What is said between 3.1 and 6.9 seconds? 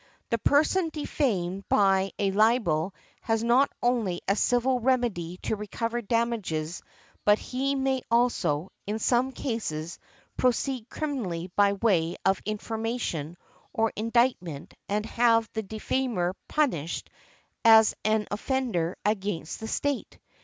has not only a civil remedy to recover damages